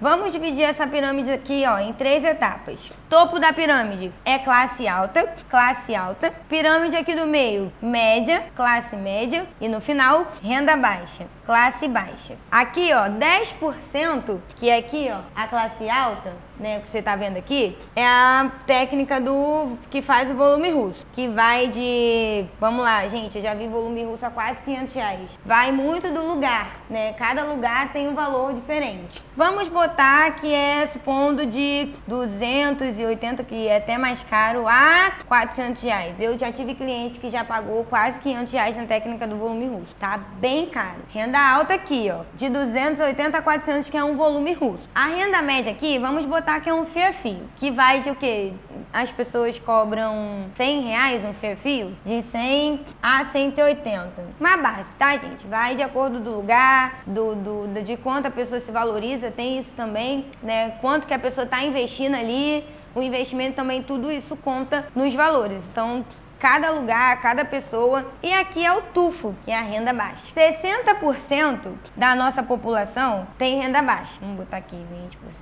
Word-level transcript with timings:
Vamos 0.00 0.32
dividir 0.32 0.62
essa 0.62 0.86
pirâmide 0.86 1.30
aqui, 1.30 1.62
ó, 1.66 1.78
em 1.78 1.92
três 1.92 2.24
etapas. 2.24 2.90
Topo 3.10 3.38
da 3.38 3.52
pirâmide 3.52 4.10
é 4.24 4.38
classe 4.38 4.88
alta, 4.88 5.28
classe 5.50 5.94
alta. 5.94 6.32
Pirâmide 6.48 6.96
aqui 6.96 7.14
do 7.14 7.26
meio, 7.26 7.70
média, 7.82 8.44
classe 8.56 8.96
média. 8.96 9.46
E 9.60 9.68
no 9.68 9.78
final, 9.78 10.32
renda 10.42 10.74
baixa, 10.74 11.26
classe 11.44 11.86
baixa. 11.86 12.34
Aqui, 12.50 12.90
ó, 12.94 13.10
10%, 13.10 14.40
que 14.56 14.70
é 14.70 14.78
aqui, 14.78 15.10
ó, 15.12 15.20
a 15.38 15.46
classe 15.46 15.86
alta, 15.90 16.32
né, 16.60 16.78
que 16.80 16.88
você 16.88 17.00
tá 17.02 17.16
vendo 17.16 17.38
aqui, 17.38 17.76
é 17.96 18.06
a 18.06 18.52
técnica 18.66 19.20
do 19.20 19.78
que 19.90 20.02
faz 20.02 20.30
o 20.30 20.34
volume 20.34 20.70
russo, 20.70 21.06
que 21.12 21.26
vai 21.26 21.68
de, 21.68 22.44
vamos 22.60 22.84
lá, 22.84 23.08
gente, 23.08 23.36
eu 23.36 23.42
já 23.42 23.54
vi 23.54 23.66
volume 23.66 24.04
russo 24.04 24.26
a 24.26 24.30
quase 24.30 24.62
500 24.62 24.94
reais. 24.94 25.40
Vai 25.44 25.72
muito 25.72 26.12
do 26.12 26.22
lugar, 26.22 26.72
né? 26.88 27.14
Cada 27.14 27.42
lugar 27.44 27.92
tem 27.92 28.08
um 28.08 28.14
valor 28.14 28.52
diferente. 28.52 29.22
Vamos 29.36 29.68
botar 29.68 30.32
que 30.32 30.52
é 30.52 30.86
supondo 30.86 31.46
de 31.46 31.88
280, 32.06 33.42
que 33.44 33.66
é 33.66 33.78
até 33.78 33.96
mais 33.96 34.22
caro, 34.22 34.68
a 34.68 35.12
400 35.26 35.82
reais. 35.82 36.14
Eu 36.20 36.38
já 36.38 36.52
tive 36.52 36.74
cliente 36.74 37.18
que 37.18 37.30
já 37.30 37.42
pagou 37.42 37.84
quase 37.84 38.20
500 38.20 38.52
reais 38.52 38.76
na 38.76 38.84
técnica 38.84 39.26
do 39.26 39.36
volume 39.36 39.66
russo. 39.66 39.94
Tá 39.98 40.18
bem 40.18 40.66
caro. 40.66 41.00
Renda 41.08 41.40
alta 41.40 41.74
aqui, 41.74 42.10
ó, 42.12 42.24
de 42.34 42.48
280 42.50 43.38
a 43.38 43.42
400, 43.42 43.88
que 43.88 43.96
é 43.96 44.04
um 44.04 44.16
volume 44.16 44.52
russo. 44.52 44.88
A 44.94 45.06
renda 45.06 45.40
média 45.40 45.72
aqui, 45.72 45.98
vamos 45.98 46.26
botar 46.26 46.49
que 46.58 46.68
é 46.68 46.74
um 46.74 46.86
fio-fio, 46.86 47.42
que 47.56 47.70
vai 47.70 48.00
de 48.00 48.10
o 48.10 48.14
quê? 48.16 48.52
As 48.92 49.10
pessoas 49.10 49.58
cobram 49.58 50.46
100 50.56 50.80
reais 50.80 51.24
um 51.24 51.32
fio-fio? 51.32 51.96
De 52.04 52.22
100 52.22 52.80
a 53.02 53.24
180. 53.26 54.10
Uma 54.40 54.56
base, 54.56 54.94
tá, 54.96 55.16
gente? 55.16 55.46
Vai 55.46 55.76
de 55.76 55.82
acordo 55.82 56.18
do 56.18 56.30
lugar, 56.30 57.02
do, 57.06 57.34
do, 57.34 57.82
de 57.82 57.96
quanto 57.96 58.26
a 58.26 58.30
pessoa 58.30 58.60
se 58.60 58.72
valoriza, 58.72 59.30
tem 59.30 59.58
isso 59.58 59.76
também, 59.76 60.26
né? 60.42 60.70
Quanto 60.80 61.06
que 61.06 61.14
a 61.14 61.18
pessoa 61.18 61.44
está 61.44 61.62
investindo 61.62 62.14
ali, 62.14 62.64
o 62.94 63.02
investimento 63.02 63.54
também, 63.54 63.82
tudo 63.82 64.10
isso 64.10 64.36
conta 64.36 64.86
nos 64.94 65.14
valores. 65.14 65.62
Então, 65.70 66.04
cada 66.40 66.70
lugar, 66.70 67.20
cada 67.20 67.44
pessoa. 67.44 68.06
E 68.22 68.32
aqui 68.32 68.64
é 68.64 68.72
o 68.72 68.80
tufo, 68.80 69.36
que 69.44 69.50
é 69.50 69.58
a 69.58 69.62
renda 69.62 69.92
baixa. 69.92 70.32
60% 70.34 71.72
da 71.94 72.16
nossa 72.16 72.42
população 72.42 73.28
tem 73.38 73.60
renda 73.60 73.82
baixa. 73.82 74.14
Vamos 74.20 74.38
botar 74.38 74.56
aqui 74.56 74.84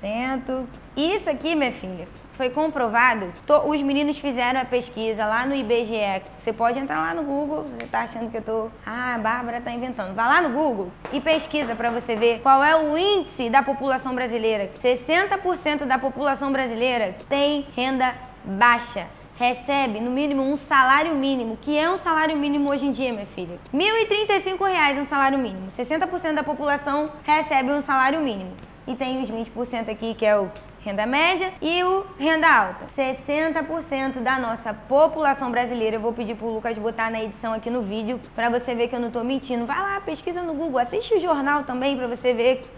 20%. 0.02 0.66
Isso 0.96 1.30
aqui, 1.30 1.54
minha 1.54 1.72
filha, 1.72 2.08
foi 2.32 2.50
comprovado. 2.50 3.32
os 3.64 3.82
meninos 3.82 4.18
fizeram 4.18 4.60
a 4.60 4.64
pesquisa 4.64 5.24
lá 5.24 5.46
no 5.46 5.54
IBGE. 5.54 6.22
Você 6.36 6.52
pode 6.52 6.78
entrar 6.78 6.98
lá 6.98 7.14
no 7.14 7.22
Google, 7.22 7.64
você 7.64 7.86
tá 7.86 8.00
achando 8.00 8.30
que 8.30 8.36
eu 8.36 8.42
tô. 8.42 8.68
Ah, 8.84 9.14
a 9.14 9.18
Bárbara 9.18 9.60
tá 9.60 9.70
inventando. 9.70 10.14
Vá 10.14 10.26
lá 10.26 10.42
no 10.42 10.50
Google 10.50 10.90
e 11.12 11.20
pesquisa 11.20 11.76
para 11.76 11.90
você 11.90 12.16
ver 12.16 12.40
qual 12.40 12.62
é 12.62 12.74
o 12.76 12.98
índice 12.98 13.48
da 13.48 13.62
população 13.62 14.14
brasileira. 14.14 14.70
60% 14.82 15.84
da 15.84 15.98
população 15.98 16.50
brasileira 16.50 17.16
tem 17.28 17.66
renda 17.76 18.14
baixa 18.44 19.06
recebe 19.38 20.00
no 20.00 20.10
mínimo 20.10 20.42
um 20.42 20.56
salário 20.56 21.14
mínimo, 21.14 21.56
que 21.62 21.78
é 21.78 21.88
um 21.88 21.96
salário 21.96 22.36
mínimo 22.36 22.70
hoje 22.70 22.86
em 22.86 22.90
dia, 22.90 23.12
minha 23.12 23.24
filha. 23.24 23.58
1.035 23.72 24.66
reais 24.66 24.98
um 24.98 25.06
salário 25.06 25.38
mínimo. 25.38 25.68
60% 25.70 26.34
da 26.34 26.42
população 26.42 27.10
recebe 27.22 27.70
um 27.70 27.80
salário 27.80 28.20
mínimo. 28.20 28.50
E 28.84 28.96
tem 28.96 29.22
os 29.22 29.30
20% 29.30 29.90
aqui 29.90 30.14
que 30.14 30.26
é 30.26 30.36
o 30.36 30.50
renda 30.80 31.06
média 31.06 31.52
e 31.62 31.84
o 31.84 32.04
renda 32.18 32.48
alta. 32.48 32.86
60% 32.86 34.20
da 34.20 34.40
nossa 34.40 34.74
população 34.74 35.52
brasileira, 35.52 35.96
eu 35.96 36.00
vou 36.00 36.12
pedir 36.12 36.34
pro 36.34 36.48
Lucas 36.48 36.76
botar 36.76 37.08
na 37.08 37.22
edição 37.22 37.52
aqui 37.52 37.70
no 37.70 37.82
vídeo 37.82 38.20
para 38.34 38.48
você 38.48 38.74
ver 38.74 38.88
que 38.88 38.96
eu 38.96 39.00
não 39.00 39.10
tô 39.10 39.22
mentindo. 39.22 39.66
Vai 39.66 39.78
lá, 39.78 40.00
pesquisa 40.00 40.42
no 40.42 40.54
Google, 40.54 40.80
assiste 40.80 41.14
o 41.14 41.20
jornal 41.20 41.62
também 41.62 41.96
para 41.96 42.08
você 42.08 42.34
ver 42.34 42.68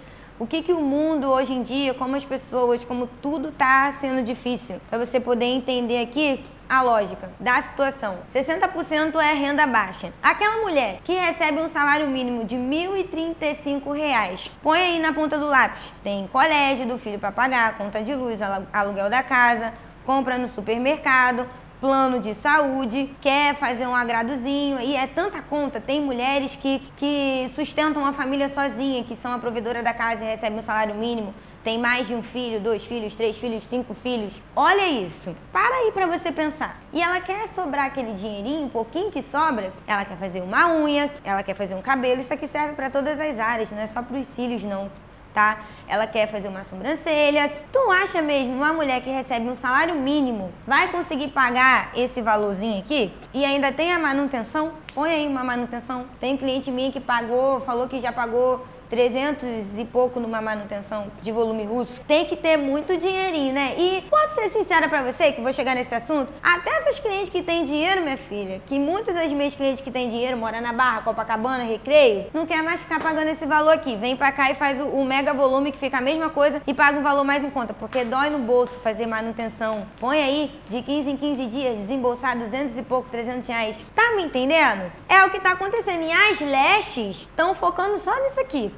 o 0.41 0.47
que, 0.47 0.63
que 0.63 0.73
o 0.73 0.81
mundo 0.81 1.29
hoje 1.29 1.53
em 1.53 1.63
dia, 1.63 1.93
como 1.93 2.17
as 2.17 2.25
pessoas, 2.25 2.83
como 2.83 3.07
tudo 3.21 3.51
está 3.51 3.93
sendo 4.01 4.23
difícil. 4.23 4.81
Para 4.89 4.99
você 4.99 5.21
poder 5.21 5.45
entender 5.45 6.01
aqui 6.01 6.43
a 6.67 6.81
lógica 6.81 7.31
da 7.39 7.61
situação. 7.61 8.21
60% 8.33 9.17
é 9.21 9.35
renda 9.35 9.67
baixa. 9.67 10.15
Aquela 10.23 10.63
mulher 10.63 11.01
que 11.05 11.13
recebe 11.13 11.61
um 11.61 11.69
salário 11.69 12.09
mínimo 12.09 12.47
de 12.47 12.57
R$ 12.57 12.63
1.035, 12.63 14.51
põe 14.63 14.81
aí 14.81 14.99
na 14.99 15.13
ponta 15.13 15.37
do 15.37 15.45
lápis. 15.45 15.93
Tem 16.03 16.27
colégio 16.29 16.87
do 16.87 16.97
filho 16.97 17.19
para 17.19 17.31
pagar, 17.31 17.77
conta 17.77 18.03
de 18.03 18.15
luz, 18.15 18.41
aluguel 18.73 19.11
da 19.11 19.23
casa, 19.23 19.75
compra 20.07 20.39
no 20.39 20.49
supermercado, 20.49 21.47
plano 21.81 22.21
de 22.21 22.35
saúde, 22.35 23.11
quer 23.21 23.55
fazer 23.55 23.87
um 23.87 23.95
agradozinho, 23.95 24.79
e 24.81 24.95
é 24.95 25.07
tanta 25.07 25.41
conta. 25.41 25.81
Tem 25.81 26.01
mulheres 26.01 26.55
que, 26.55 26.83
que 26.97 27.51
sustentam 27.55 28.03
uma 28.03 28.13
família 28.13 28.49
sozinha, 28.49 29.03
que 29.03 29.17
são 29.17 29.33
a 29.33 29.39
provedora 29.39 29.83
da 29.83 29.95
casa 29.95 30.23
e 30.23 30.27
recebem 30.27 30.59
um 30.59 30.63
salário 30.63 30.95
mínimo. 30.95 31.35
Tem 31.63 31.79
mais 31.79 32.07
de 32.07 32.15
um 32.15 32.23
filho, 32.23 32.59
dois 32.59 32.85
filhos, 32.85 33.15
três 33.15 33.37
filhos, 33.37 33.65
cinco 33.65 33.93
filhos. 33.93 34.41
Olha 34.57 34.89
isso. 34.89 35.37
Para 35.53 35.75
aí 35.75 35.93
para 35.93 36.07
você 36.07 36.33
pensar. 36.33 36.81
E 36.91 37.03
ela 37.03 37.21
quer 37.21 37.49
sobrar 37.49 37.87
aquele 37.87 38.13
dinheirinho, 38.13 38.65
um 38.65 38.69
pouquinho 38.69 39.11
que 39.11 39.21
sobra. 39.21 39.71
Ela 39.87 40.05
quer 40.05 40.17
fazer 40.17 40.41
uma 40.41 40.73
unha, 40.73 41.11
ela 41.23 41.43
quer 41.43 41.55
fazer 41.55 41.75
um 41.75 41.83
cabelo. 41.83 42.21
Isso 42.21 42.33
aqui 42.33 42.49
serve 42.49 42.75
para 42.75 42.89
todas 42.89 43.21
as 43.21 43.39
áreas, 43.39 43.71
não 43.71 43.79
é 43.79 43.87
só 43.87 44.03
para 44.03 44.17
os 44.17 44.27
cílios, 44.27 44.63
não 44.63 44.91
tá? 45.33 45.61
Ela 45.89 46.07
quer 46.07 46.27
fazer 46.27 46.49
uma 46.49 46.65
sobrancelha. 46.65 47.51
Tu 47.73 47.91
acha 47.91 48.23
mesmo 48.23 48.55
uma 48.55 48.73
mulher 48.73 49.01
que 49.03 49.11
recebe 49.11 49.49
um 49.49 49.57
salário 49.57 49.95
mínimo 49.95 50.53
vai 50.67 50.89
conseguir 50.89 51.29
pagar 51.29 51.91
esse 51.95 52.21
valorzinho 52.21 52.81
aqui? 52.81 53.13
E 53.33 53.45
ainda 53.45 53.73
tem 53.73 53.93
a 53.93 53.99
manutenção? 53.99 54.73
Põe 54.95 55.11
aí 55.11 55.27
uma 55.27 55.45
manutenção. 55.45 56.07
Tem 56.21 56.37
cliente 56.37 56.71
minha 56.71 56.93
que 56.93 57.01
pagou, 57.01 57.61
falou 57.61 57.89
que 57.89 58.01
já 58.01 58.13
pagou 58.13 58.67
300 58.91 59.79
e 59.79 59.85
pouco 59.85 60.19
numa 60.19 60.43
manutenção 60.43 61.07
de 61.23 61.31
volume 61.31 61.65
russo, 61.65 62.01
tem 62.03 62.27
que 62.27 62.37
ter 62.37 62.57
muito 62.57 62.97
dinheirinho, 62.97 63.55
né? 63.55 63.75
E 63.79 64.03
posso 64.11 64.35
ser 64.35 64.51
sincera 64.51 64.89
para 64.89 65.03
você, 65.03 65.33
que 65.33 65.41
vou 65.41 65.53
chegar 65.53 65.77
nesse 65.77 65.95
assunto, 65.95 66.29
até 66.43 66.71
essas 66.79 66.99
clientes 66.99 67.29
que 67.29 67.43
têm 67.43 67.65
dinheiro, 67.65 68.03
minha 68.03 68.17
filha, 68.17 68.61
que 68.67 68.79
muitas 68.79 69.15
das 69.15 69.31
minhas 69.33 69.55
clientes 69.55 69.81
que 69.81 69.91
têm 69.91 70.11
dinheiro, 70.11 70.37
moram 70.37 70.61
na 70.61 70.73
Barra, 70.73 71.03
Copacabana, 71.03 71.63
Recreio, 71.63 72.27
não 72.35 72.45
quer 72.45 72.63
mais 72.63 72.83
ficar 72.83 73.01
pagando 73.01 73.29
esse 73.29 73.47
valor 73.47 73.71
aqui. 73.71 73.95
Vem 73.97 74.17
pra 74.17 74.33
cá 74.33 74.51
e 74.51 74.55
faz 74.55 74.81
o, 74.81 74.89
o 74.89 75.05
mega 75.05 75.33
volume 75.33 75.71
que 75.71 75.79
fica 75.79 75.99
a 75.99 76.01
mesma 76.01 76.29
coisa 76.29 76.61
e 76.67 76.75
paga 76.75 76.99
um 76.99 77.03
valor 77.03 77.23
mais 77.23 77.45
em 77.45 77.51
conta, 77.51 77.73
porque 77.73 78.05
dói 78.05 78.31
no 78.31 78.41
bolso 78.41 78.81
fazer 78.81 79.07
manutenção. 79.07 79.87
Põe 80.01 80.21
aí, 80.21 80.61
de 80.69 80.83
15 80.83 81.11
em 81.11 81.17
15 81.17 81.47
dias, 81.47 81.77
desembolsar 81.77 82.37
200 82.37 82.77
e 82.77 82.83
poucos, 82.83 83.11
300 83.11 83.47
reais. 83.47 83.85
Tá 83.95 84.17
me 84.17 84.25
entendendo? 84.25 84.91
É 85.09 85.25
o 85.25 85.31
que 85.31 85.39
tá 85.39 85.53
acontecendo. 85.53 86.03
E 86.03 86.11
as 86.11 86.41
lestes 86.41 87.19
estão 87.19 87.55
focando 87.55 87.99
só 87.99 88.15
nisso 88.23 88.41
aqui. 88.41 88.73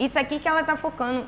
Isso 0.00 0.18
aqui 0.18 0.40
que 0.40 0.48
ela 0.48 0.64
tá 0.64 0.78
focando 0.78 1.26